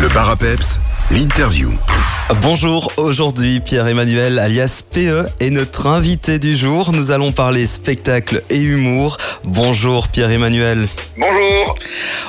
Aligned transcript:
Le 0.00 0.08
bar 0.08 0.30
à 0.30 0.36
peps, 0.36 0.80
l'interview. 1.10 1.70
Bonjour, 2.36 2.92
aujourd'hui 2.96 3.58
Pierre-Emmanuel 3.58 4.38
alias 4.38 4.82
PE 4.88 5.26
est 5.40 5.50
notre 5.50 5.88
invité 5.88 6.38
du 6.38 6.56
jour. 6.56 6.92
Nous 6.92 7.10
allons 7.10 7.32
parler 7.32 7.66
spectacle 7.66 8.42
et 8.50 8.60
humour. 8.60 9.16
Bonjour 9.44 10.06
Pierre-Emmanuel. 10.08 10.86
Bonjour. 11.16 11.76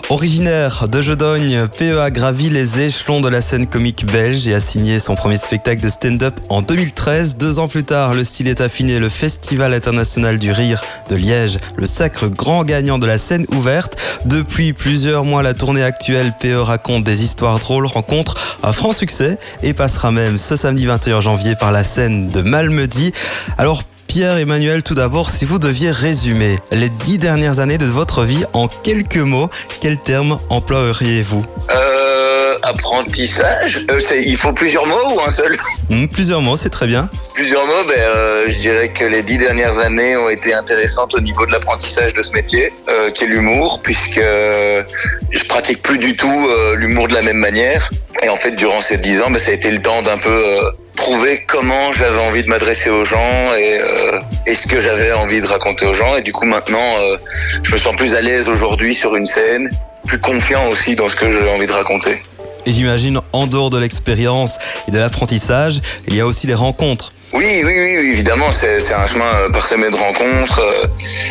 Originaire 0.10 0.90
de 0.90 1.02
Jedogne, 1.02 1.68
PE 1.78 2.00
a 2.00 2.10
gravi 2.10 2.50
les 2.50 2.82
échelons 2.82 3.22
de 3.22 3.30
la 3.30 3.42
scène 3.42 3.68
comique 3.68 4.06
belge 4.06 4.48
et 4.48 4.54
a 4.54 4.60
signé 4.60 5.00
son 5.00 5.16
premier 5.16 5.38
spectacle 5.38 5.82
de 5.82 5.88
stand-up 5.88 6.38
en 6.50 6.62
2013. 6.62 7.38
Deux 7.38 7.60
ans 7.60 7.68
plus 7.68 7.84
tard, 7.84 8.14
le 8.14 8.24
style 8.24 8.50
est 8.50 8.60
affiné. 8.60 9.00
Le 9.00 9.08
Festival 9.08 9.74
international 9.74 10.38
du 10.38 10.52
rire 10.52 10.84
de 11.08 11.16
Liège, 11.16 11.60
le 11.78 11.86
sacre 11.86 12.28
grand 12.28 12.64
gagnant 12.64 13.00
de 13.00 13.06
la 13.06 13.18
scène 13.18 13.46
ouverte. 13.52 13.96
Depuis 14.26 14.74
plusieurs 14.74 15.24
mois, 15.24 15.44
la 15.44 15.54
tournée 15.54 15.84
actuelle 15.84 16.34
PE 16.40 16.60
raconte 16.60 17.04
des 17.04 17.24
histoires 17.24 17.60
drôles, 17.60 17.86
rencontre 17.86 18.58
un 18.64 18.74
franc 18.74 18.92
succès 18.92 19.38
et 19.64 19.74
passera 19.92 20.12
même 20.12 20.38
ce 20.38 20.56
samedi 20.56 20.86
21 20.86 21.20
janvier 21.20 21.56
par 21.58 21.74
la 21.74 21.84
scène 21.84 22.30
de 22.30 22.40
Malmedy. 22.40 23.12
Alors 23.58 23.84
Pierre-Emmanuel, 24.08 24.84
tout 24.84 24.96
d'abord, 24.96 25.30
si 25.30 25.44
vous 25.44 25.60
deviez 25.60 25.92
résumer 25.92 26.56
les 26.72 26.88
dix 26.88 27.18
dernières 27.18 27.60
années 27.60 27.78
de 27.78 27.86
votre 27.86 28.24
vie 28.24 28.46
en 28.54 28.70
quelques 28.70 29.18
mots, 29.18 29.50
quel 29.82 29.98
terme 29.98 30.40
emploieriez-vous? 30.50 31.44
Euh, 31.76 32.41
apprentissage. 32.64 33.86
Euh, 33.90 34.00
c'est- 34.00 34.22
il 34.24 34.38
faut 34.38 34.54
plusieurs 34.54 34.86
mots 34.86 35.16
ou 35.16 35.20
un 35.22 35.32
seul? 35.32 35.58
Hmm, 35.90 36.06
Plusieurs 36.08 36.42
mots, 36.42 36.56
c'est 36.56 36.70
très 36.70 36.88
bien. 36.88 37.10
Plusieurs 37.34 37.66
mots. 37.66 37.84
Ben, 37.88 37.96
euh, 37.98 38.46
je 38.50 38.56
dirais 38.56 38.90
que 38.90 39.04
les 39.06 39.24
dix 39.24 39.38
dernières 39.38 39.80
années 39.80 40.16
ont 40.18 40.30
été 40.30 40.54
intéressantes 40.54 41.14
au 41.16 41.20
niveau 41.20 41.46
de 41.46 41.52
l'apprentissage 41.52 42.14
de 42.14 42.24
ce 42.24 42.32
métier, 42.34 42.72
euh, 42.90 43.12
qui 43.12 43.24
est 43.24 43.28
l'humour, 43.28 43.80
puisque 43.84 44.20
je 44.20 45.44
pratique 45.48 45.82
plus 45.82 45.98
du 45.98 46.16
tout 46.16 46.48
l'humour 46.76 47.08
de 47.08 47.14
la 47.14 47.22
même 47.22 47.38
manière. 47.38 47.90
Et 48.24 48.30
en 48.30 48.38
fait, 48.38 48.52
durant 48.52 48.82
ces 48.82 48.98
dix 48.98 49.22
ans, 49.22 49.30
ben, 49.32 49.40
ça 49.40 49.52
a 49.52 49.54
été 49.54 49.72
le 49.72 49.80
temps 49.82 50.02
d'un 50.02 50.18
peu 50.18 50.60
trouver 50.96 51.44
comment 51.48 51.92
j'avais 51.94 52.20
envie 52.20 52.44
de 52.44 52.50
m'adresser 52.50 52.90
aux 52.90 53.06
gens 53.06 53.54
et, 53.54 53.80
euh, 53.80 54.20
et 54.46 54.54
ce 54.54 54.68
que 54.68 54.80
j'avais 54.80 55.12
envie 55.14 55.42
de 55.42 55.48
raconter 55.48 55.86
aux 55.88 55.94
gens. 55.94 56.16
Et 56.18 56.22
du 56.22 56.32
coup, 56.34 56.46
maintenant, 56.46 56.98
euh, 57.00 57.18
je 57.64 57.72
me 57.74 57.78
sens 57.78 57.96
plus 57.96 58.14
à 58.14 58.22
l'aise 58.22 58.50
aujourd'hui 58.50 58.94
sur 58.94 59.16
une 59.16 59.26
scène, 59.26 59.72
plus 60.06 60.20
confiant 60.20 60.68
aussi 60.68 60.96
dans 60.96 61.08
ce 61.10 61.16
que 61.16 61.32
j'ai 61.32 61.48
envie 61.50 61.66
de 61.68 61.72
raconter. 61.72 62.22
Et 62.66 62.72
j'imagine, 62.72 63.20
en 63.34 63.48
dehors 63.48 63.70
de 63.70 63.78
l'expérience 63.78 64.58
et 64.88 64.92
de 64.92 65.00
l'apprentissage, 65.00 65.82
il 66.08 66.16
y 66.16 66.20
a 66.20 66.26
aussi 66.26 66.48
les 66.48 66.54
rencontres. 66.54 67.12
Oui, 67.34 67.62
oui, 67.64 67.74
oui, 67.78 68.10
évidemment, 68.12 68.52
c'est 68.52 68.94
un 68.94 69.06
chemin 69.06 69.34
euh, 69.36 69.50
parsemé 69.50 69.90
de 69.90 69.96
rencontres, 69.96 70.60
euh, 70.60 70.88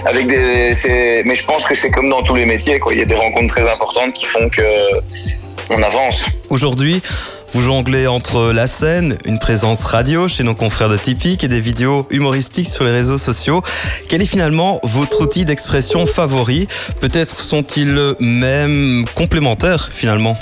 avec 0.06 0.27
des, 0.28 0.73
mais 1.27 1.34
je 1.34 1.45
pense 1.45 1.64
que 1.67 1.75
c'est 1.75 1.91
comme 1.91 2.08
dans 2.08 2.23
tous 2.23 2.34
les 2.34 2.47
métiers, 2.47 2.78
quoi. 2.78 2.95
Il 2.95 3.01
y 3.01 3.03
a 3.03 3.05
des 3.05 3.14
rencontres 3.14 3.55
très 3.55 3.69
importantes 3.69 4.14
qui 4.14 4.25
font 4.25 4.48
que 4.48 4.62
on 5.69 5.83
avance. 5.83 6.25
Aujourd'hui, 6.48 7.03
vous 7.53 7.62
jonglez 7.62 8.06
entre 8.06 8.53
la 8.53 8.67
scène, 8.67 9.17
une 9.25 9.39
présence 9.39 9.84
radio 9.84 10.29
chez 10.29 10.45
nos 10.45 10.55
confrères 10.55 10.89
de 10.89 10.97
Typique 10.97 11.43
et 11.43 11.48
des 11.48 11.61
vidéos 11.61 12.07
humoristiques 12.11 12.69
sur 12.69 12.84
les 12.84 12.91
réseaux 12.91 13.19
sociaux. 13.19 13.62
Quel 14.09 14.23
est 14.23 14.27
finalement 14.27 14.79
votre 14.84 15.23
outil 15.23 15.45
d'expression 15.45 16.07
favori? 16.07 16.69
Peut-être 17.01 17.41
sont-ils 17.41 18.15
même 18.20 19.05
complémentaires 19.15 19.91
finalement? 19.92 20.39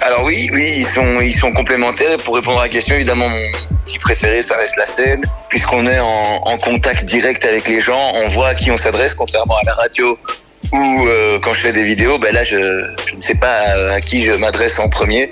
Alors 0.00 0.24
oui, 0.24 0.50
oui, 0.52 0.84
ils 0.84 1.34
sont, 1.34 1.52
complémentaires. 1.52 2.12
Et 2.12 2.18
pour 2.18 2.34
répondre 2.34 2.58
à 2.58 2.64
la 2.64 2.68
question, 2.68 2.96
évidemment, 2.96 3.28
mon 3.28 3.76
petit 3.86 3.98
préféré, 3.98 4.42
ça 4.42 4.56
reste 4.56 4.76
la 4.76 4.86
scène, 4.86 5.22
puisqu'on 5.48 5.86
est 5.86 6.00
en 6.00 6.58
contact 6.58 7.04
direct 7.04 7.44
avec 7.44 7.68
les 7.68 7.80
gens, 7.80 8.12
on 8.14 8.26
voit 8.28 8.48
à 8.48 8.54
qui 8.54 8.70
on 8.70 8.76
s'adresse, 8.76 9.14
contrairement 9.14 9.56
à 9.58 9.64
la 9.64 9.74
radio. 9.74 10.18
Ou 10.72 11.06
euh, 11.06 11.38
quand 11.42 11.54
je 11.54 11.60
fais 11.60 11.72
des 11.72 11.84
vidéos, 11.84 12.18
ben 12.18 12.34
là, 12.34 12.42
je, 12.42 12.84
je 13.06 13.16
ne 13.16 13.20
sais 13.20 13.36
pas 13.36 13.52
à, 13.52 13.92
à 13.94 14.00
qui 14.00 14.22
je 14.22 14.32
m'adresse 14.32 14.78
en 14.78 14.88
premier. 14.88 15.30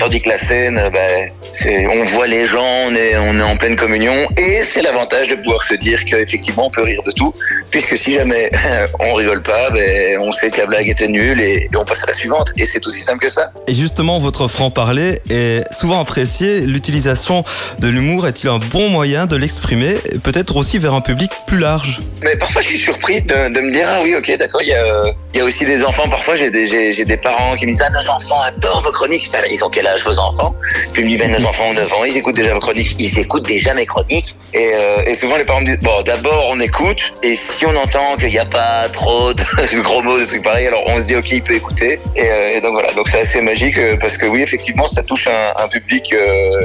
Tandis 0.00 0.20
que 0.20 0.28
la 0.28 0.38
scène, 0.38 0.76
euh, 0.76 0.90
ben, 0.90 1.30
c'est, 1.52 1.86
on 1.86 2.04
voit 2.04 2.26
les 2.26 2.46
gens, 2.46 2.88
on 2.88 2.94
est, 2.96 3.16
on 3.16 3.38
est 3.38 3.42
en 3.42 3.56
pleine 3.56 3.76
communion, 3.76 4.28
et 4.36 4.64
c'est 4.64 4.82
l'avantage 4.82 5.28
de 5.28 5.36
pouvoir 5.36 5.62
se 5.62 5.74
dire 5.74 6.04
qu'effectivement, 6.04 6.66
on 6.66 6.70
peut 6.70 6.82
rire 6.82 7.02
de 7.06 7.12
tout, 7.12 7.32
puisque 7.70 7.96
si 7.96 8.10
jamais 8.12 8.50
on 8.98 9.14
rigole 9.14 9.42
pas, 9.42 9.70
ben, 9.70 10.18
on 10.18 10.32
sait 10.32 10.50
que 10.50 10.58
la 10.58 10.66
blague 10.66 10.88
était 10.88 11.06
nulle 11.06 11.40
et, 11.40 11.68
et 11.72 11.76
on 11.76 11.84
passe 11.84 12.02
à 12.02 12.06
la 12.08 12.12
suivante. 12.12 12.52
Et 12.56 12.66
c'est 12.66 12.84
aussi 12.84 13.02
simple 13.02 13.20
que 13.20 13.30
ça. 13.30 13.52
Et 13.68 13.74
justement, 13.74 14.18
votre 14.18 14.48
franc-parler 14.48 15.20
est 15.30 15.62
souvent 15.72 16.00
apprécié. 16.00 16.62
L'utilisation 16.62 17.44
de 17.78 17.88
l'humour 17.88 18.26
est-il 18.26 18.48
un 18.48 18.58
bon 18.58 18.88
moyen 18.88 19.26
de 19.26 19.36
l'exprimer, 19.36 19.94
peut-être 20.24 20.56
aussi 20.56 20.78
vers 20.78 20.94
un 20.94 21.00
public 21.00 21.30
plus 21.46 21.58
large? 21.58 22.00
Mais 22.22 22.34
parfois, 22.34 22.62
je 22.62 22.68
suis 22.68 22.78
surpris 22.78 23.22
de, 23.22 23.54
de 23.54 23.60
me 23.60 23.70
dire 23.70 23.86
ah 23.88 24.00
oui, 24.02 24.16
ok, 24.16 24.36
d'accord. 24.38 24.53
Il 24.60 24.68
y 24.68 25.40
a, 25.40 25.44
aussi 25.44 25.64
des 25.64 25.84
enfants. 25.84 26.08
Parfois, 26.08 26.36
j'ai 26.36 26.50
des, 26.50 27.16
parents 27.16 27.56
qui 27.56 27.66
me 27.66 27.72
disent 27.72 27.82
ah 27.84 27.90
nos 27.90 28.08
enfants 28.08 28.40
adorent 28.40 28.80
vos 28.80 28.92
chroniques. 28.92 29.30
Ils 29.50 29.64
ont 29.64 29.68
quel 29.68 29.86
âge 29.86 30.04
vos 30.04 30.18
enfants? 30.18 30.54
Puis 30.92 31.02
ils 31.02 31.04
me 31.04 31.10
disent 31.10 31.18
ben 31.18 31.30
nos 31.30 31.44
enfants 31.46 31.66
ont 31.66 31.74
9 31.74 31.92
ans, 31.92 32.04
ils 32.04 32.16
écoutent 32.16 32.36
déjà 32.36 32.54
vos 32.54 32.60
chroniques. 32.60 32.94
Ils 32.98 33.18
écoutent 33.18 33.46
déjà 33.46 33.74
mes 33.74 33.86
chroniques. 33.86 34.36
Et, 34.52 34.70
euh, 34.74 35.02
et 35.06 35.14
souvent, 35.14 35.36
les 35.36 35.44
parents 35.44 35.60
me 35.60 35.66
disent 35.66 35.80
bon, 35.80 36.02
d'abord 36.02 36.46
on 36.50 36.60
écoute. 36.60 37.14
Et 37.22 37.34
si 37.34 37.66
on 37.66 37.74
entend 37.74 38.16
qu'il 38.16 38.30
n'y 38.30 38.38
a 38.38 38.44
pas 38.44 38.88
trop 38.90 39.32
de 39.32 39.42
gros 39.82 40.02
mots, 40.02 40.18
de 40.18 40.24
trucs 40.24 40.42
pareils, 40.42 40.68
alors 40.68 40.84
on 40.86 41.00
se 41.00 41.06
dit 41.06 41.16
ok, 41.16 41.30
il 41.32 41.42
peut 41.42 41.54
écouter. 41.54 41.98
Et, 42.14 42.22
euh, 42.24 42.60
donc 42.60 42.72
voilà. 42.72 42.92
Donc 42.92 43.08
c'est 43.08 43.20
assez 43.20 43.40
magique 43.40 43.76
euh, 43.78 43.96
parce 44.00 44.16
que 44.16 44.26
oui, 44.26 44.40
effectivement, 44.40 44.86
ça 44.86 45.02
touche 45.02 45.28
un, 45.28 45.68
public 45.68 46.14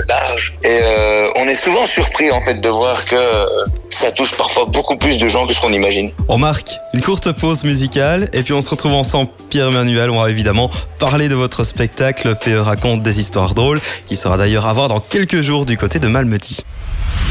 large. 0.08 0.54
Et 0.64 0.80
on 1.36 1.48
est 1.48 1.56
souvent 1.56 1.86
surpris 1.86 2.30
en 2.30 2.42
fait 2.42 2.56
de 2.56 2.70
voir 2.70 3.06
que 3.06 3.46
ça 3.90 4.12
touche 4.12 4.32
parfois 4.36 4.66
beaucoup 4.66 4.96
plus 4.96 5.18
de 5.18 5.28
gens 5.30 5.48
que 5.48 5.54
ce 5.54 5.60
qu'on 5.60 5.74
imagine. 5.74 6.12
On 6.28 6.38
marque 6.38 6.72
une 6.94 7.02
courte 7.02 7.32
pause 7.32 7.64
musicale 7.64 8.30
et 8.34 8.44
puis 8.44 8.54
on 8.54 8.62
se 8.62 8.70
retrouve 8.70 8.94
ensemble, 8.94 9.30
Pierre-Emmanuel. 9.50 10.10
On 10.10 10.22
va 10.22 10.30
évidemment 10.30 10.70
parler 11.00 11.30
de 11.30 11.36
votre 11.36 11.64
spectacle 11.64 12.36
PE 12.44 12.60
raconte 12.60 13.02
des 13.02 13.20
histoires 13.20 13.54
drôles 13.54 13.82
qui 14.06 14.16
sera 14.16 14.38
d'ailleurs 14.38 14.66
à 14.66 14.74
voir 14.74 14.88
dans 14.88 15.00
quelques 15.00 15.42
jours 15.42 15.66
du 15.66 15.78
côté 15.78 16.00
de 16.00 16.08
Malmedy. 16.08 16.62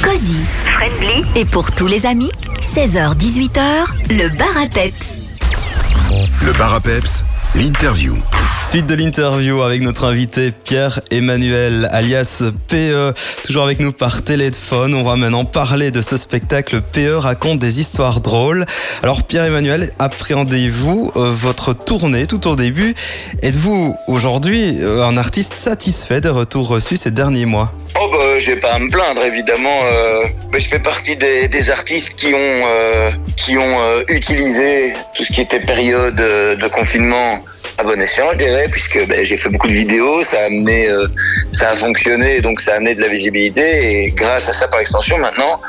Cosy, 0.02 0.44
friendly 0.64 1.24
et 1.34 1.44
pour 1.44 1.72
tous 1.72 1.86
les 1.86 2.06
amis, 2.06 2.30
16h-18h, 2.74 3.86
le 4.10 4.28
bar 4.36 4.56
à 4.62 4.66
peps. 4.66 5.18
Le 6.42 6.52
bar 6.52 6.74
à 6.74 6.80
peps, 6.80 7.24
l'interview. 7.54 8.14
Suite 8.68 8.86
de 8.86 8.94
l'interview 8.94 9.62
avec 9.62 9.80
notre 9.80 10.04
invité 10.04 10.50
Pierre-Emmanuel 10.50 11.88
alias 11.92 12.42
PE, 12.68 13.12
toujours 13.44 13.64
avec 13.64 13.80
nous 13.80 13.92
par 13.92 14.22
téléphone. 14.22 14.94
On 14.94 15.02
va 15.02 15.16
maintenant 15.16 15.44
parler 15.44 15.90
de 15.90 16.02
ce 16.02 16.16
spectacle 16.16 16.80
PE 16.80 17.16
raconte 17.16 17.58
des 17.58 17.80
histoires 17.80 18.20
drôles. 18.20 18.66
Alors 19.02 19.22
Pierre-Emmanuel, 19.22 19.90
appréhendez-vous 19.98 21.12
euh, 21.16 21.30
votre 21.30 21.72
tournée 21.72 22.26
tout 22.26 22.46
au 22.46 22.56
début? 22.56 22.94
Êtes-vous 23.42 23.94
aujourd'hui 24.06 24.78
euh, 24.80 25.06
un 25.06 25.16
artiste 25.16 25.54
satisfait 25.54 26.20
des 26.20 26.28
retours 26.28 26.68
reçus 26.68 26.96
ces 26.96 27.10
derniers 27.10 27.46
mois? 27.46 27.72
Oh 28.00 28.08
bah, 28.12 28.38
j'ai 28.38 28.56
pas 28.56 28.72
à 28.72 28.78
me 28.78 28.90
plaindre 28.90 29.22
évidemment. 29.24 29.82
Euh, 29.84 30.24
mais 30.52 30.60
je 30.60 30.68
fais 30.68 30.78
partie 30.78 31.16
des, 31.16 31.70
artistes 31.70 32.14
qui 32.14 32.32
ont 32.34 32.38
euh, 32.66 33.10
qui 33.36 33.58
ont 33.58 33.80
euh, 33.80 34.02
utilisé 34.08 34.92
tout 35.14 35.24
ce 35.24 35.32
qui 35.32 35.40
était 35.40 35.60
période 35.60 36.14
de 36.14 36.68
confinement 36.68 37.44
à 37.76 37.82
bon 37.82 38.00
escient, 38.00 38.32
je 38.32 38.38
dirais, 38.38 38.68
puisque 38.70 39.06
ben, 39.06 39.24
j'ai 39.24 39.36
fait 39.36 39.48
beaucoup 39.48 39.66
de 39.66 39.72
vidéos, 39.72 40.22
ça 40.22 40.40
a 40.40 40.44
amené, 40.44 40.88
ça 41.52 41.70
a 41.70 41.76
fonctionné, 41.76 42.40
donc 42.40 42.60
ça 42.60 42.74
a 42.74 42.76
amené 42.76 42.94
de 42.94 43.00
la 43.00 43.08
visibilité 43.08 44.04
et 44.04 44.10
grâce 44.10 44.48
à 44.48 44.52
ça 44.52 44.68
par 44.68 44.80
extension 44.80 45.18
maintenant, 45.18 45.60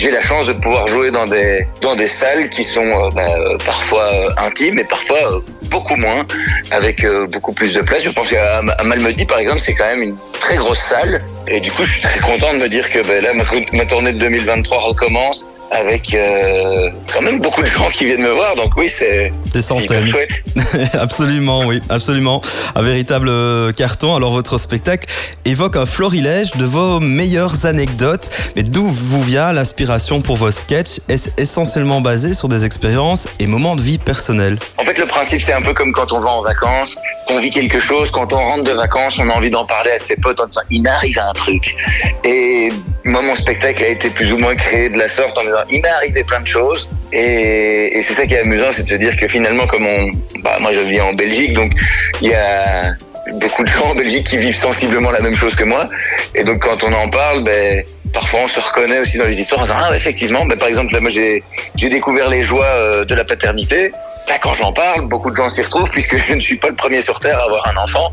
j'ai 0.00 0.10
la 0.10 0.22
chance 0.22 0.46
de 0.46 0.54
pouvoir 0.54 0.88
jouer 0.88 1.10
dans 1.10 1.26
des 1.26 1.66
dans 1.82 1.94
des 1.94 2.08
salles 2.08 2.48
qui 2.48 2.64
sont 2.64 2.86
euh, 2.86 3.10
ben, 3.14 3.28
euh, 3.28 3.58
parfois 3.66 4.04
euh, 4.04 4.30
intimes 4.38 4.78
et 4.78 4.84
parfois 4.84 5.42
beaucoup 5.64 5.96
moins, 5.96 6.26
avec 6.70 7.06
beaucoup 7.28 7.52
plus 7.52 7.74
de 7.74 7.82
place. 7.82 8.02
Je 8.02 8.10
pense 8.10 8.30
qu'à 8.30 8.62
Malmedy 8.82 9.26
par 9.26 9.38
exemple, 9.38 9.60
c'est 9.60 9.74
quand 9.74 9.84
même 9.84 10.02
une 10.02 10.16
très 10.40 10.56
grosse 10.56 10.80
salle 10.80 11.20
et 11.46 11.60
du 11.60 11.70
coup, 11.70 11.84
je 11.84 11.92
suis 11.92 12.00
très 12.00 12.20
content 12.20 12.54
de 12.54 12.58
me 12.58 12.68
dire 12.68 12.90
que 12.90 13.00
ben, 13.06 13.22
là, 13.22 13.34
ma 13.72 13.84
tournée 13.84 14.12
de 14.14 14.18
2023 14.18 14.78
recommence 14.78 15.46
avec 15.70 16.14
euh, 16.14 16.90
quand 17.12 17.22
même 17.22 17.40
beaucoup 17.40 17.62
de 17.62 17.66
gens 17.66 17.90
qui 17.90 18.04
viennent 18.04 18.22
me 18.22 18.32
voir. 18.32 18.56
Donc 18.56 18.76
oui, 18.76 18.88
c'est 18.88 19.32
Des 19.52 19.62
centaines. 19.62 20.12
absolument, 20.94 21.64
oui, 21.66 21.80
absolument. 21.88 22.40
Un 22.74 22.82
véritable 22.82 23.28
euh, 23.28 23.72
carton. 23.72 24.14
Alors 24.14 24.32
votre 24.32 24.58
spectacle 24.58 25.08
évoque 25.44 25.76
un 25.76 25.86
florilège 25.86 26.52
de 26.52 26.64
vos 26.64 27.00
meilleures 27.00 27.66
anecdotes. 27.66 28.30
Mais 28.56 28.62
d'où 28.62 28.86
vous 28.86 29.22
vient 29.22 29.52
l'inspiration 29.52 30.20
pour 30.20 30.36
vos 30.36 30.50
sketchs? 30.50 31.00
Est-ce 31.08 31.30
essentiellement 31.38 32.00
basé 32.00 32.34
sur 32.34 32.48
des 32.48 32.64
expériences 32.64 33.28
et 33.38 33.46
moments 33.46 33.76
de 33.76 33.82
vie 33.82 33.98
personnels? 33.98 34.58
En 34.78 34.84
fait, 34.84 34.98
le 34.98 35.06
principe, 35.06 35.40
c'est 35.40 35.52
un 35.52 35.62
peu 35.62 35.72
comme 35.72 35.92
quand 35.92 36.12
on 36.12 36.20
va 36.20 36.30
en 36.30 36.42
vacances, 36.42 36.96
qu'on 37.28 37.38
vit 37.38 37.50
quelque 37.50 37.78
chose, 37.78 38.10
quand 38.10 38.32
on 38.32 38.38
rentre 38.38 38.64
de 38.64 38.72
vacances, 38.72 39.18
on 39.18 39.28
a 39.28 39.32
envie 39.32 39.50
d'en 39.50 39.64
parler 39.64 39.92
à 39.92 39.98
ses 39.98 40.16
potes 40.16 40.40
en 40.40 40.46
disant 40.46 40.62
il 40.70 40.82
m'arrive 40.82 41.18
un 41.18 41.32
truc. 41.32 41.76
Et 42.24 42.70
moi, 43.04 43.22
mon 43.22 43.34
spectacle 43.34 43.82
a 43.82 43.88
été 43.88 44.10
plus 44.10 44.32
ou 44.32 44.38
moins 44.38 44.54
créé 44.54 44.88
de 44.88 44.98
la 44.98 45.08
sorte 45.08 45.36
en 45.38 45.42
disant 45.42 45.64
il 45.70 45.80
m'est 45.80 45.88
arrivé 45.88 46.24
plein 46.24 46.40
de 46.40 46.46
choses. 46.46 46.88
Et, 47.12 48.00
c'est 48.02 48.14
ça 48.14 48.26
qui 48.26 48.34
est 48.34 48.40
amusant, 48.40 48.72
c'est 48.72 48.84
de 48.84 48.88
se 48.88 48.94
dire 48.94 49.16
que 49.16 49.28
finalement, 49.28 49.66
comme 49.66 49.86
on, 49.86 50.10
bah, 50.40 50.58
moi, 50.60 50.72
je 50.72 50.80
vis 50.80 51.00
en 51.00 51.12
Belgique, 51.12 51.54
donc 51.54 51.72
il 52.20 52.28
y 52.28 52.34
a 52.34 52.94
beaucoup 53.40 53.62
de 53.62 53.68
gens 53.68 53.90
en 53.90 53.94
Belgique 53.94 54.26
qui 54.26 54.38
vivent 54.38 54.56
sensiblement 54.56 55.10
la 55.10 55.20
même 55.20 55.34
chose 55.34 55.54
que 55.54 55.64
moi. 55.64 55.88
Et 56.34 56.44
donc, 56.44 56.60
quand 56.60 56.82
on 56.84 56.92
en 56.92 57.08
parle, 57.08 57.44
ben, 57.44 57.84
parfois 58.12 58.40
on 58.40 58.48
se 58.48 58.60
reconnaît 58.60 58.98
aussi 58.98 59.18
dans 59.18 59.24
les 59.24 59.40
histoires 59.40 59.60
en 59.60 59.64
disant 59.64 59.76
ah 59.78 59.94
effectivement, 59.94 60.44
ben, 60.44 60.58
par 60.58 60.68
exemple, 60.68 60.92
là, 60.92 61.00
moi 61.00 61.10
j'ai 61.10 61.42
j'ai 61.76 61.88
découvert 61.88 62.28
les 62.28 62.42
joies 62.42 62.64
euh, 62.64 63.04
de 63.04 63.14
la 63.14 63.24
paternité. 63.24 63.92
Là, 64.30 64.38
quand 64.38 64.52
j'en 64.54 64.72
parle, 64.72 65.06
beaucoup 65.06 65.30
de 65.30 65.36
gens 65.36 65.48
s'y 65.48 65.60
retrouvent 65.60 65.90
puisque 65.90 66.16
je 66.16 66.32
ne 66.32 66.40
suis 66.40 66.56
pas 66.56 66.68
le 66.68 66.76
premier 66.76 67.00
sur 67.00 67.18
Terre 67.18 67.38
à 67.38 67.44
avoir 67.44 67.66
un 67.68 67.76
enfant. 67.76 68.12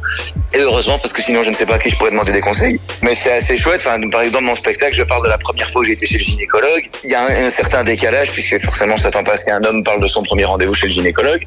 Et 0.53 0.59
heureusement, 0.59 0.97
parce 0.97 1.13
que 1.13 1.21
sinon, 1.21 1.43
je 1.43 1.49
ne 1.49 1.55
sais 1.55 1.65
pas 1.65 1.75
à 1.75 1.79
qui 1.79 1.89
je 1.89 1.97
pourrais 1.97 2.09
demander 2.09 2.31
des 2.31 2.41
conseils. 2.41 2.79
Mais 3.03 3.13
c'est 3.13 3.33
assez 3.33 3.55
chouette. 3.55 3.81
Enfin, 3.85 3.99
par 4.09 4.21
exemple, 4.21 4.45
mon 4.45 4.55
spectacle, 4.55 4.95
je 4.95 5.03
parle 5.03 5.23
de 5.23 5.29
la 5.29 5.37
première 5.37 5.69
fois 5.69 5.81
que 5.81 5.87
j'ai 5.87 5.93
été 5.93 6.07
chez 6.07 6.17
le 6.17 6.23
gynécologue. 6.23 6.89
Il 7.03 7.11
y 7.11 7.15
a 7.15 7.45
un, 7.45 7.49
certain 7.49 7.83
décalage 7.83 8.31
puisque 8.31 8.59
forcément, 8.61 8.95
on 8.95 8.97
s'attend 8.97 9.23
pas 9.23 9.37
qu'un 9.37 9.63
homme 9.63 9.83
parle 9.83 10.01
de 10.01 10.07
son 10.07 10.23
premier 10.23 10.45
rendez-vous 10.45 10.73
chez 10.73 10.87
le 10.87 10.93
gynécologue. 10.93 11.45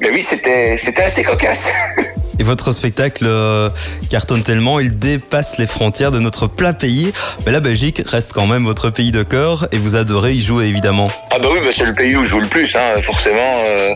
Mais 0.00 0.10
oui, 0.10 0.22
c'était 0.22 0.76
assez 1.02 1.22
cocasse. 1.24 1.68
Et 2.38 2.42
votre 2.42 2.72
spectacle 2.72 3.26
euh, 3.28 3.70
cartonne 4.10 4.42
tellement, 4.42 4.80
il 4.80 4.96
dépasse 4.96 5.58
les 5.58 5.66
frontières 5.66 6.10
de 6.10 6.18
notre 6.18 6.48
plat 6.48 6.72
pays. 6.72 7.12
Mais 7.46 7.52
la 7.52 7.60
Belgique 7.60 8.02
reste 8.06 8.32
quand 8.32 8.46
même 8.46 8.64
votre 8.64 8.90
pays 8.90 9.12
de 9.12 9.22
cœur 9.22 9.68
et 9.72 9.78
vous 9.78 9.94
adorez 9.94 10.32
y 10.32 10.40
jouer 10.40 10.66
évidemment. 10.66 11.10
Ah 11.30 11.38
bah 11.38 11.48
oui, 11.52 11.60
bah 11.62 11.70
c'est 11.72 11.84
le 11.84 11.94
pays 11.94 12.16
où 12.16 12.24
je 12.24 12.30
joue 12.30 12.40
le 12.40 12.48
plus, 12.48 12.74
hein, 12.74 13.00
forcément. 13.02 13.60
euh. 13.64 13.94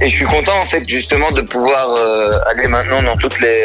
Et 0.00 0.08
je 0.08 0.14
suis 0.14 0.26
content 0.26 0.56
en 0.60 0.64
fait 0.64 0.88
justement 0.88 1.32
de 1.32 1.40
pouvoir 1.40 1.88
euh, 1.90 2.38
aller 2.50 2.68
maintenant 2.68 3.02
dans 3.02 3.16
toutes 3.16 3.40
les 3.40 3.64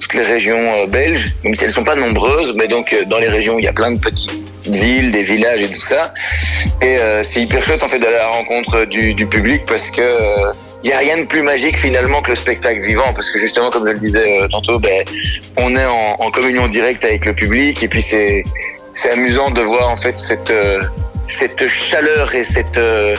toutes 0.00 0.14
les 0.14 0.22
régions 0.22 0.86
belges, 0.86 1.34
même 1.44 1.54
si 1.54 1.64
elles 1.64 1.72
sont 1.72 1.84
pas 1.84 1.94
nombreuses, 1.94 2.54
mais 2.56 2.68
donc 2.68 2.94
dans 3.06 3.18
les 3.18 3.28
régions 3.28 3.58
il 3.58 3.64
y 3.64 3.68
a 3.68 3.72
plein 3.72 3.92
de 3.92 3.98
petites 3.98 4.30
villes, 4.66 5.12
des 5.12 5.22
villages 5.22 5.62
et 5.62 5.68
tout 5.68 5.80
ça. 5.80 6.12
Et 6.82 6.98
c'est 7.22 7.40
hyper 7.40 7.64
chouette 7.64 7.82
en 7.82 7.88
fait 7.88 7.98
d'aller 7.98 8.16
à 8.16 8.24
la 8.24 8.28
rencontre 8.28 8.84
du, 8.84 9.26
public 9.26 9.62
parce 9.66 9.90
que 9.90 10.02
il 10.82 10.90
y 10.90 10.92
a 10.92 10.98
rien 10.98 11.18
de 11.18 11.24
plus 11.24 11.42
magique 11.42 11.76
finalement 11.76 12.22
que 12.22 12.30
le 12.30 12.36
spectacle 12.36 12.80
vivant 12.80 13.12
parce 13.14 13.30
que 13.30 13.38
justement 13.38 13.70
comme 13.70 13.86
je 13.86 13.92
le 13.92 13.98
disais 13.98 14.40
euh, 14.40 14.48
tantôt, 14.48 14.78
ben 14.78 15.04
on 15.56 15.74
est 15.76 15.84
en, 15.84 16.16
en 16.18 16.30
communion 16.30 16.68
directe 16.68 17.04
avec 17.04 17.26
le 17.26 17.34
public 17.34 17.82
et 17.82 17.88
puis 17.88 18.02
c'est 18.02 18.44
c'est 18.94 19.10
amusant 19.10 19.50
de 19.50 19.62
voir 19.62 19.90
en 19.90 19.96
fait 19.96 20.18
cette 20.18 20.50
euh, 20.50 20.82
cette 21.26 21.68
chaleur 21.68 22.34
et 22.34 22.42
cette 22.42 22.78
euh, 22.78 23.14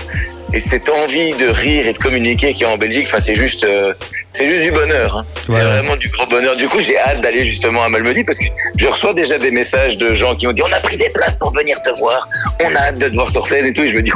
et 0.53 0.59
cette 0.59 0.89
envie 0.89 1.33
de 1.33 1.48
rire 1.48 1.88
et 1.88 1.94
de 1.94 1.98
communiquer 1.98 2.53
qui 2.53 2.63
est 2.63 2.68
en 2.68 2.77
Belgique, 2.77 3.06
enfin 3.07 3.19
c'est 3.19 3.36
juste 3.36 3.63
euh, 3.63 3.94
c'est 4.31 4.48
juste 4.48 4.62
du 4.62 4.71
bonheur. 4.71 5.18
Hein. 5.18 5.25
C'est 5.50 5.62
vraiment 5.62 5.95
du 5.95 6.09
gros 6.09 6.25
bonheur. 6.25 6.56
Du 6.56 6.68
coup, 6.68 6.80
j'ai 6.80 6.98
hâte 6.98 7.21
d'aller 7.21 7.45
justement 7.45 7.83
à 7.83 7.89
Malmedy 7.89 8.24
parce 8.24 8.38
que 8.38 8.45
je 8.77 8.88
reçois 8.88 9.13
déjà 9.13 9.38
des 9.38 9.51
messages 9.51 9.98
de 9.98 10.15
gens 10.15 10.36
qui 10.36 10.45
m'ont 10.45 10.53
dit 10.53 10.62
on 10.62 10.71
a 10.71 10.80
pris 10.80 10.98
des 10.98 11.09
places 11.09 11.38
pour 11.38 11.51
venir 11.51 11.81
te 11.81 11.89
voir, 12.00 12.27
on 12.62 12.75
a 12.75 12.80
hâte 12.80 12.98
de 12.98 13.07
te 13.07 13.13
voir 13.13 13.30
sur 13.30 13.48
scène 13.48 13.65
et 13.65 13.74
tout. 13.74 13.81
Et 13.81 13.88
je 13.88 13.98
me 13.98 14.01
dis 14.01 14.12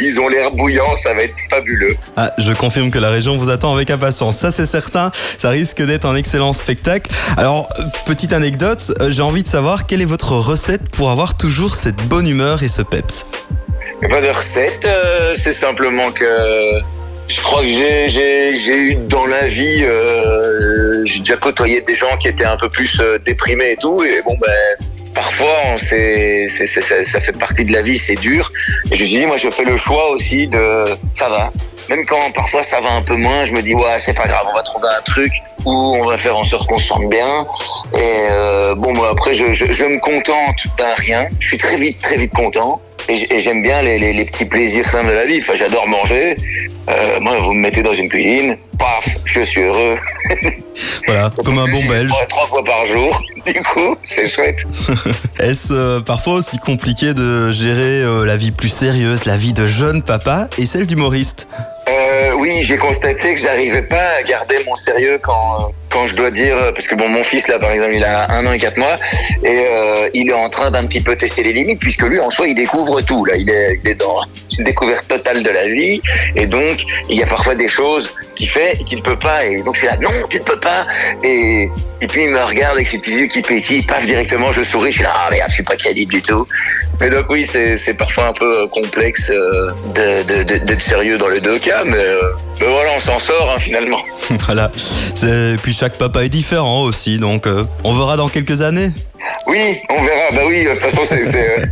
ils 0.00 0.20
ont 0.20 0.28
l'air 0.28 0.50
bouillants, 0.50 0.96
ça 0.96 1.14
va 1.14 1.22
être 1.22 1.34
fabuleux. 1.50 1.96
Ah, 2.16 2.32
je 2.38 2.52
confirme 2.52 2.90
que 2.90 2.98
la 2.98 3.10
région 3.10 3.36
vous 3.36 3.50
attend 3.50 3.74
avec 3.74 3.90
impatience. 3.90 4.36
Ça, 4.36 4.50
c'est 4.50 4.66
certain. 4.66 5.10
Ça 5.38 5.50
risque 5.50 5.82
d'être 5.82 6.06
un 6.06 6.16
excellent 6.16 6.52
spectacle. 6.52 7.10
Alors, 7.36 7.68
petite 8.06 8.32
anecdote, 8.32 8.92
euh, 9.00 9.10
j'ai 9.10 9.22
envie 9.22 9.42
de 9.42 9.48
savoir 9.48 9.86
quelle 9.86 10.02
est 10.02 10.06
votre 10.06 10.32
recette 10.32 10.88
pour 10.90 11.10
avoir 11.10 11.36
toujours 11.36 11.74
cette 11.74 11.96
bonne 12.08 12.26
humeur 12.26 12.62
et 12.62 12.68
ce 12.68 12.82
peps? 12.82 13.26
Il 13.94 14.08
n'y 14.08 14.12
a 14.12 14.16
pas 14.16 14.20
de 14.20 14.28
recette, 14.28 14.84
euh, 14.84 15.34
c'est 15.34 15.52
simplement 15.52 16.10
que 16.10 16.80
je 17.28 17.40
crois 17.40 17.62
que 17.62 17.68
j'ai, 17.68 18.76
eu 18.76 18.94
dans 18.94 19.26
la 19.26 19.48
vie, 19.48 19.82
euh, 19.82 21.02
j'ai 21.04 21.20
déjà 21.20 21.36
côtoyé 21.36 21.80
des 21.80 21.94
gens 21.94 22.16
qui 22.18 22.28
étaient 22.28 22.44
un 22.44 22.56
peu 22.56 22.68
plus 22.68 23.00
euh, 23.00 23.18
déprimés 23.18 23.72
et 23.72 23.76
tout, 23.76 24.02
et 24.04 24.22
bon 24.22 24.36
ben 24.40 24.86
parfois 25.14 25.78
ça, 25.78 25.96
fait 25.96 27.38
partie 27.38 27.64
de 27.64 27.72
la 27.72 27.82
vie, 27.82 27.98
c'est 27.98 28.16
dur. 28.16 28.52
Et 28.90 28.96
je 28.96 29.02
me 29.02 29.06
suis 29.06 29.18
dit, 29.18 29.26
moi 29.26 29.36
je 29.38 29.50
fais 29.50 29.64
le 29.64 29.76
choix 29.76 30.10
aussi 30.10 30.46
de 30.46 30.84
ça 31.14 31.28
va. 31.28 31.50
Même 31.88 32.04
quand 32.04 32.32
parfois 32.34 32.62
ça 32.62 32.80
va 32.80 32.92
un 32.92 33.02
peu 33.02 33.14
moins, 33.14 33.44
je 33.44 33.52
me 33.52 33.62
dis 33.62 33.74
ouais 33.74 33.98
c'est 33.98 34.14
pas 34.14 34.26
grave, 34.26 34.46
on 34.50 34.54
va 34.54 34.62
trouver 34.62 34.88
un 34.96 35.02
truc 35.02 35.32
où 35.64 35.70
on 35.70 36.04
va 36.04 36.16
faire 36.16 36.36
en 36.36 36.44
sorte 36.44 36.68
qu'on 36.68 36.78
se 36.78 36.88
sente 36.88 37.08
bien. 37.08 37.46
Et 37.94 38.28
bon 38.76 38.92
moi 38.92 39.08
après 39.10 39.34
je, 39.34 39.52
je, 39.52 39.72
je 39.72 39.84
me 39.84 39.98
contente 40.00 40.66
d'un 40.76 40.94
rien, 40.96 41.28
je 41.40 41.48
suis 41.48 41.58
très 41.58 41.76
vite 41.76 42.00
très 42.00 42.16
vite 42.16 42.34
content. 42.34 42.80
Et 43.08 43.40
j'aime 43.40 43.62
bien 43.62 43.82
les, 43.82 43.98
les, 43.98 44.12
les 44.12 44.24
petits 44.24 44.44
plaisirs 44.44 44.88
simples 44.88 45.08
de 45.08 45.12
la 45.12 45.26
vie. 45.26 45.38
Enfin, 45.38 45.54
j'adore 45.54 45.86
manger. 45.86 46.36
Euh, 46.88 47.20
moi, 47.20 47.38
vous 47.38 47.52
me 47.52 47.60
mettez 47.60 47.82
dans 47.82 47.94
une 47.94 48.08
cuisine, 48.08 48.56
paf, 48.78 49.08
je 49.24 49.40
suis 49.42 49.62
heureux. 49.62 49.96
Voilà, 51.06 51.30
comme 51.44 51.58
un 51.58 51.68
bon 51.68 51.84
belge. 51.84 52.10
Trois 52.28 52.46
fois 52.46 52.64
par 52.64 52.84
jour. 52.86 53.22
Du 53.46 53.62
coup, 53.62 53.96
c'est 54.02 54.26
chouette. 54.26 54.64
Est-ce 55.40 55.72
euh, 55.72 56.00
parfois 56.00 56.34
aussi 56.34 56.58
compliqué 56.58 57.14
de 57.14 57.52
gérer 57.52 58.02
euh, 58.02 58.24
la 58.24 58.36
vie 58.36 58.50
plus 58.50 58.68
sérieuse, 58.68 59.24
la 59.24 59.36
vie 59.36 59.52
de 59.52 59.68
jeune 59.68 60.02
papa 60.02 60.48
et 60.58 60.66
celle 60.66 60.88
d'humoriste? 60.88 61.46
Euh, 61.88 62.32
oui, 62.32 62.64
j'ai 62.64 62.76
constaté 62.76 63.36
que 63.36 63.40
j'arrivais 63.40 63.82
pas 63.82 64.16
à 64.18 64.22
garder 64.24 64.56
mon 64.66 64.74
sérieux 64.74 65.20
quand 65.22 65.70
quand 65.96 66.04
je 66.06 66.14
dois 66.14 66.30
dire 66.30 66.56
parce 66.74 66.86
que 66.88 66.94
bon 66.94 67.08
mon 67.08 67.24
fils 67.24 67.48
là 67.48 67.58
par 67.58 67.70
exemple 67.70 67.94
il 67.94 68.04
a 68.04 68.30
un 68.30 68.44
an 68.46 68.52
et 68.52 68.58
quatre 68.58 68.76
mois 68.76 68.96
et 69.42 69.64
euh, 69.66 70.10
il 70.12 70.28
est 70.28 70.34
en 70.34 70.50
train 70.50 70.70
d'un 70.70 70.84
petit 70.86 71.00
peu 71.00 71.16
tester 71.16 71.42
les 71.42 71.54
limites 71.54 71.80
puisque 71.80 72.02
lui 72.02 72.20
en 72.20 72.28
soi 72.30 72.48
il 72.48 72.54
découvre 72.54 73.00
tout 73.00 73.24
là. 73.24 73.34
Il 73.36 73.48
est, 73.48 73.80
il 73.82 73.90
est 73.90 73.94
dans 73.94 74.18
une 74.58 74.64
découverte 74.64 75.08
totale 75.08 75.42
de 75.42 75.48
la 75.50 75.66
vie 75.68 76.02
et 76.34 76.46
donc 76.46 76.84
il 77.08 77.16
y 77.18 77.22
a 77.22 77.26
parfois 77.26 77.54
des 77.54 77.68
choses 77.68 78.14
qu'il 78.34 78.50
fait 78.50 78.72
et 78.78 78.84
qu'il 78.84 78.98
ne 78.98 79.02
peut 79.02 79.18
pas 79.18 79.46
et 79.46 79.62
donc 79.62 79.74
je 79.76 79.80
suis 79.80 79.88
là 79.88 79.96
non 79.96 80.10
tu 80.28 80.38
ne 80.38 80.42
peux 80.42 80.58
pas! 80.58 80.86
Et 81.22 81.70
puis 82.10 82.24
il 82.24 82.30
me 82.30 82.42
regarde 82.42 82.74
avec 82.76 82.88
ses 82.88 82.98
petits 82.98 83.16
yeux 83.20 83.26
qui 83.26 83.40
pétillent 83.40 83.82
paf 83.82 84.04
directement 84.04 84.52
je 84.52 84.62
souris 84.62 84.90
je 84.92 84.96
suis 84.96 85.04
là 85.04 85.14
ah 85.16 85.28
merde 85.30 85.48
je 85.48 85.54
suis 85.54 85.62
pas 85.72 85.76
crédible 85.76 86.12
du 86.12 86.20
tout! 86.20 86.46
Mais 87.00 87.10
donc 87.10 87.26
oui, 87.30 87.46
c'est 87.46 87.94
parfois 87.94 88.28
un 88.28 88.32
peu 88.32 88.62
euh, 88.62 88.66
complexe 88.68 89.30
euh, 89.30 89.70
de- 89.94 90.22
de- 90.44 90.58
d'être 90.64 90.80
sérieux 90.80 91.18
dans 91.18 91.28
les 91.28 91.40
deux 91.42 91.58
cas, 91.58 91.82
mais, 91.84 91.98
mais 92.60 92.66
voilà, 92.66 92.92
on 92.96 93.00
s'en 93.00 93.18
sort 93.18 93.50
hein, 93.50 93.58
finalement. 93.58 94.00
Voilà. 94.46 94.70
Et 95.22 95.56
puis 95.62 95.72
chaque 95.72 95.94
papa 95.98 96.24
est 96.24 96.28
différent 96.28 96.82
aussi, 96.82 97.18
donc 97.18 97.46
euh, 97.46 97.64
on 97.84 97.92
verra 97.92 98.16
dans 98.16 98.28
quelques 98.28 98.62
années. 98.62 98.90
Oui, 99.46 99.78
on 99.88 100.02
verra. 100.02 100.30
Bah 100.32 100.42
oui, 100.46 100.64
de 100.64 100.70
toute 100.70 100.82
façon, 100.82 101.02
c'est 101.04 101.24
c'est, 101.24 101.58
euh, 101.58 101.66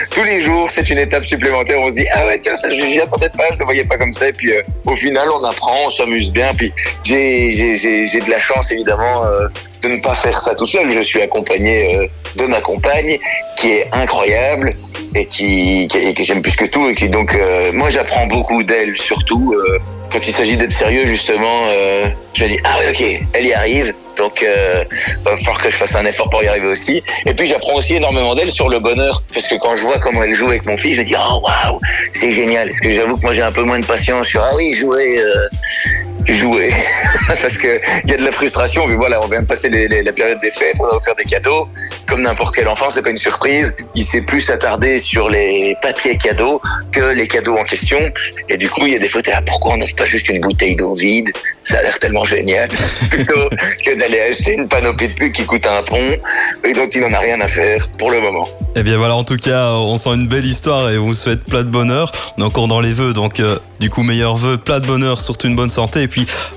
tous 0.12 0.24
les 0.24 0.40
jours, 0.40 0.70
c'est 0.70 0.88
une 0.90 0.98
étape 0.98 1.24
supplémentaire. 1.24 1.78
On 1.80 1.90
se 1.90 1.94
dit 1.94 2.06
ah 2.14 2.26
ouais 2.26 2.38
tiens 2.40 2.54
ça 2.54 2.68
je 2.70 2.74
n'y 2.76 2.98
attendais 3.00 3.28
pas, 3.28 3.44
je 3.52 3.58
ne 3.58 3.64
voyais 3.64 3.84
pas 3.84 3.96
comme 3.98 4.12
ça. 4.12 4.28
Et 4.28 4.32
puis 4.32 4.52
euh, 4.52 4.62
au 4.86 4.96
final, 4.96 5.28
on 5.30 5.44
apprend, 5.44 5.86
on 5.86 5.90
s'amuse 5.90 6.30
bien. 6.30 6.52
Puis 6.54 6.72
j'ai 7.04 7.52
j'ai 7.52 7.76
j'ai 7.76 8.06
j'ai 8.06 8.20
de 8.20 8.30
la 8.30 8.38
chance 8.40 8.72
évidemment 8.72 9.24
euh, 9.24 9.48
de 9.82 9.88
ne 9.88 10.00
pas 10.00 10.14
faire 10.14 10.40
ça 10.40 10.54
tout 10.54 10.66
seul. 10.66 10.90
Je 10.92 11.02
suis 11.02 11.20
accompagné 11.22 12.10
de 12.36 12.44
ma 12.46 12.60
compagne 12.60 13.18
qui 13.58 13.68
est 13.72 13.88
incroyable 13.92 14.70
et 15.14 15.26
qui, 15.26 15.86
qui- 15.90 15.98
et 15.98 16.14
que 16.14 16.24
j'aime 16.24 16.42
plus 16.42 16.56
que 16.56 16.64
tout 16.66 16.88
et 16.88 16.94
qui 16.94 17.08
donc 17.08 17.36
moi 17.72 17.90
j'apprends 17.90 18.26
beaucoup 18.26 18.62
d'elle 18.62 18.96
surtout 18.98 19.54
quand 20.12 20.26
il 20.26 20.32
s'agit 20.32 20.56
d'être 20.56 20.72
sérieux 20.72 21.06
justement. 21.06 21.66
euh, 21.70 22.08
je 22.34 22.44
me 22.44 22.48
dis 22.48 22.58
ah 22.64 22.78
ouais 22.78 22.90
ok, 22.90 23.28
elle 23.32 23.46
y 23.46 23.52
arrive. 23.52 23.94
Donc, 24.16 24.42
euh, 24.42 24.82
va 25.24 25.36
falloir 25.36 25.62
que 25.62 25.68
je 25.68 25.76
fasse 25.76 25.94
un 25.94 26.06
effort 26.06 26.30
pour 26.30 26.42
y 26.42 26.48
arriver 26.48 26.68
aussi. 26.68 27.02
Et 27.26 27.34
puis, 27.34 27.46
j'apprends 27.46 27.74
aussi 27.74 27.96
énormément 27.96 28.34
d'elle 28.34 28.50
sur 28.50 28.70
le 28.70 28.78
bonheur. 28.78 29.22
Parce 29.32 29.46
que 29.46 29.56
quand 29.56 29.76
je 29.76 29.82
vois 29.82 29.98
comment 29.98 30.22
elle 30.22 30.34
joue 30.34 30.48
avec 30.48 30.64
mon 30.64 30.78
fils, 30.78 30.94
je 30.94 31.00
me 31.02 31.06
dis, 31.06 31.14
oh 31.18 31.42
waouh, 31.42 31.78
c'est 32.12 32.32
génial. 32.32 32.68
Parce 32.68 32.80
que 32.80 32.92
j'avoue 32.92 33.18
que 33.18 33.22
moi, 33.22 33.34
j'ai 33.34 33.42
un 33.42 33.52
peu 33.52 33.62
moins 33.62 33.78
de 33.78 33.84
patience 33.84 34.28
sur, 34.28 34.42
ah 34.42 34.52
oui, 34.56 34.72
jouer, 34.72 35.16
euh, 35.18 35.48
jouer. 36.34 36.70
Parce 37.26 37.58
que 37.58 37.80
il 38.04 38.10
y 38.10 38.14
a 38.14 38.16
de 38.16 38.24
la 38.24 38.32
frustration. 38.32 38.86
Mais 38.86 38.94
voilà, 38.94 39.20
on 39.22 39.28
vient 39.28 39.42
de 39.42 39.46
passer 39.46 39.68
la 39.68 40.12
période 40.12 40.40
des 40.40 40.50
fêtes, 40.50 40.76
on 40.80 40.86
va 40.86 41.00
faire 41.00 41.14
des 41.16 41.24
cadeaux. 41.24 41.68
Comme 42.08 42.22
n'importe 42.22 42.54
quel 42.54 42.68
enfant, 42.68 42.90
c'est 42.90 43.02
pas 43.02 43.10
une 43.10 43.18
surprise. 43.18 43.74
Il 43.94 44.04
sait 44.04 44.22
plus 44.22 44.40
s'attarder 44.40 44.98
sur 44.98 45.28
les 45.28 45.76
papiers 45.82 46.16
cadeaux 46.16 46.60
que 46.92 47.12
les 47.12 47.28
cadeaux 47.28 47.56
en 47.56 47.64
question. 47.64 47.98
Et 48.48 48.56
du 48.56 48.68
coup, 48.68 48.86
il 48.86 48.92
y 48.92 48.96
a 48.96 48.98
des 48.98 49.08
fois, 49.08 49.22
là, 49.26 49.42
pourquoi 49.44 49.74
on 49.74 49.76
n'offre 49.78 49.96
pas 49.96 50.06
juste 50.06 50.28
une 50.28 50.40
bouteille 50.40 50.76
d'eau 50.76 50.94
vide? 50.94 51.30
Ça 51.64 51.78
a 51.78 51.82
l'air 51.82 51.98
tellement 51.98 52.24
génial. 52.24 52.68
Plutôt 53.10 53.48
que 53.84 53.98
d'aller 53.98 54.20
acheter 54.20 54.54
une 54.54 54.68
panoplie 54.68 55.08
de 55.08 55.12
pub 55.12 55.32
qui 55.32 55.44
coûte 55.44 55.66
un 55.66 55.82
tronc 55.82 56.16
et 56.64 56.72
dont 56.72 56.88
il 56.88 57.00
n'en 57.00 57.12
a 57.12 57.18
rien 57.18 57.40
à 57.40 57.48
faire 57.48 57.88
pour 57.98 58.10
le 58.10 58.20
moment. 58.20 58.46
Eh 58.76 58.82
bien 58.82 58.96
voilà, 58.96 59.16
en 59.16 59.24
tout 59.24 59.36
cas, 59.36 59.72
on 59.72 59.96
sent 59.96 60.10
une 60.14 60.28
belle 60.28 60.46
histoire 60.46 60.90
et 60.90 60.98
on 60.98 61.06
vous 61.06 61.14
souhaite 61.14 61.44
plein 61.44 61.62
de 61.62 61.70
bonheur. 61.70 62.12
On 62.36 62.42
est 62.42 62.44
encore 62.44 62.68
dans 62.68 62.80
les 62.80 62.92
vœux, 62.92 63.12
donc 63.12 63.40
euh, 63.40 63.58
du 63.80 63.90
coup, 63.90 64.02
meilleurs 64.02 64.36
vœux, 64.36 64.58
plein 64.58 64.80
de 64.80 64.86
bonheur, 64.86 65.20
surtout 65.20 65.48
une 65.48 65.56
bonne 65.56 65.70
santé 65.70 66.02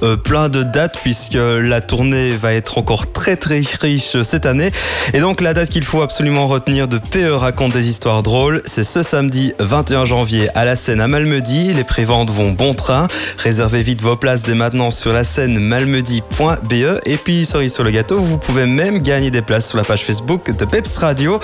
euh, 0.03 0.15
plein 0.15 0.49
de 0.49 0.63
dates 0.63 0.99
puisque 1.03 1.33
la 1.35 1.81
tournée 1.81 2.37
va 2.37 2.53
être 2.53 2.77
encore 2.77 3.11
très 3.11 3.35
très 3.35 3.61
riche 3.81 4.21
cette 4.23 4.45
année. 4.45 4.71
Et 5.13 5.19
donc 5.19 5.41
la 5.41 5.53
date 5.53 5.69
qu'il 5.69 5.83
faut 5.83 6.01
absolument 6.01 6.47
retenir 6.47 6.87
de 6.87 6.97
PE 6.97 7.33
raconte 7.33 7.73
des 7.73 7.89
histoires 7.89 8.23
drôles, 8.23 8.61
c'est 8.65 8.83
ce 8.83 9.03
samedi 9.03 9.53
21 9.59 10.05
janvier 10.05 10.49
à 10.55 10.65
la 10.65 10.75
scène 10.75 11.01
à 11.01 11.07
Malmedy. 11.07 11.73
Les 11.73 11.83
préventes 11.83 12.29
vont 12.29 12.51
bon 12.51 12.73
train. 12.73 13.07
Réservez 13.37 13.81
vite 13.81 14.01
vos 14.01 14.15
places 14.15 14.43
dès 14.43 14.55
maintenant 14.55 14.91
sur 14.91 15.13
la 15.13 15.23
scène 15.23 15.59
malmedy.be 15.59 16.99
et 17.05 17.17
puis 17.17 17.45
cerise 17.45 17.73
sur 17.73 17.83
le 17.83 17.91
gâteau, 17.91 18.19
vous 18.19 18.37
pouvez 18.37 18.65
même 18.65 18.99
gagner 18.99 19.31
des 19.31 19.41
places 19.41 19.69
sur 19.69 19.77
la 19.77 19.83
page 19.83 20.03
Facebook 20.03 20.55
de 20.55 20.65
Peps 20.65 20.97
Radio. 20.97 21.39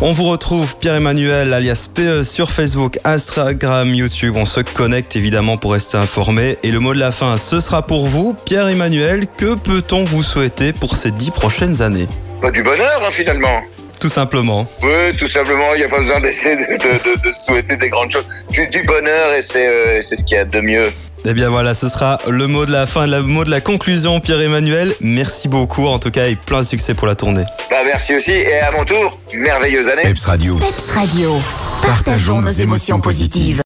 On 0.00 0.12
vous 0.12 0.24
retrouve 0.24 0.76
Pierre-Emmanuel 0.76 1.52
alias 1.52 1.88
PE 1.92 2.22
sur 2.22 2.50
Facebook, 2.50 2.98
Instagram, 3.04 3.94
YouTube. 3.94 4.34
On 4.36 4.46
se 4.46 4.60
connecte 4.60 5.16
évidemment 5.16 5.56
pour 5.56 5.72
rester 5.72 5.96
informé. 5.96 6.58
Et 6.62 6.70
le 6.70 6.80
mot 6.80 6.94
de 6.94 6.98
la 6.98 7.12
fin, 7.12 7.36
ce 7.38 7.57
sera 7.60 7.82
pour 7.86 8.06
vous. 8.06 8.34
Pierre-Emmanuel, 8.44 9.26
que 9.36 9.54
peut-on 9.54 10.04
vous 10.04 10.22
souhaiter 10.22 10.72
pour 10.72 10.96
ces 10.96 11.10
dix 11.10 11.30
prochaines 11.30 11.82
années 11.82 12.06
Pas 12.40 12.50
du 12.50 12.62
bonheur, 12.62 13.02
hein, 13.04 13.10
finalement. 13.10 13.60
Tout 14.00 14.08
simplement. 14.08 14.66
Oui, 14.82 15.16
tout 15.18 15.26
simplement, 15.26 15.74
il 15.74 15.78
n'y 15.78 15.84
a 15.84 15.88
pas 15.88 15.98
besoin 16.00 16.20
d'essayer 16.20 16.54
de, 16.54 16.60
de, 16.62 17.16
de, 17.16 17.28
de 17.28 17.32
souhaiter 17.32 17.76
des 17.76 17.88
grandes 17.88 18.12
choses. 18.12 18.26
Juste 18.52 18.70
du 18.72 18.82
bonheur 18.84 19.32
et 19.32 19.42
c'est 19.42 19.66
euh, 19.66 20.00
c'est 20.02 20.16
ce 20.16 20.24
qu'il 20.24 20.36
y 20.36 20.40
a 20.40 20.44
de 20.44 20.60
mieux. 20.60 20.92
Eh 21.24 21.34
bien 21.34 21.50
voilà, 21.50 21.74
ce 21.74 21.88
sera 21.88 22.20
le 22.28 22.46
mot 22.46 22.64
de 22.64 22.70
la 22.70 22.86
fin, 22.86 23.08
le 23.08 23.22
mot 23.22 23.42
de 23.44 23.50
la 23.50 23.60
conclusion, 23.60 24.20
Pierre-Emmanuel. 24.20 24.94
Merci 25.00 25.48
beaucoup 25.48 25.86
en 25.88 25.98
tout 25.98 26.12
cas 26.12 26.28
et 26.28 26.36
plein 26.36 26.60
de 26.60 26.66
succès 26.66 26.94
pour 26.94 27.08
la 27.08 27.16
tournée. 27.16 27.42
Bah, 27.70 27.78
merci 27.84 28.14
aussi 28.14 28.30
et 28.30 28.60
à 28.60 28.70
mon 28.70 28.84
tour, 28.84 29.18
merveilleuse 29.34 29.88
année. 29.88 30.02
Peps 30.04 30.24
Radio. 30.26 30.56
Peps 30.58 30.90
Radio. 30.94 31.40
Partageons 31.84 32.40
nos 32.40 32.50
émotions 32.50 33.00
positives. 33.00 33.56